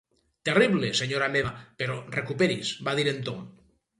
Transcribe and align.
"Terrible, 0.47 0.87
senyora 0.99 1.27
meva; 1.35 1.51
però 1.83 1.99
recuperi's" 2.17 2.73
va 2.89 2.97
dir 3.01 3.07
en 3.15 3.23
Tom. 3.31 3.47